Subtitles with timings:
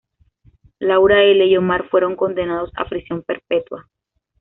[0.79, 1.45] Laura L.
[1.45, 3.87] y Omar fueron condenados a prisión perpetua.